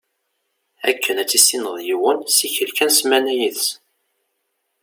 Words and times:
Akken 0.89 1.15
ad 1.21 1.27
tissineḍ 1.29 1.77
yiwen, 1.87 2.19
ssikel 2.27 2.71
kan 2.77 2.91
ssmana 2.93 3.33
yid-s. 3.39 3.67